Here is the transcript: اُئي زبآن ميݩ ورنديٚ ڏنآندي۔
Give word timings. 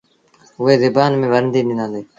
اُئي 0.61 0.73
زبآن 0.81 1.11
ميݩ 1.19 1.31
ورنديٚ 1.31 1.67
ڏنآندي۔ 1.67 2.01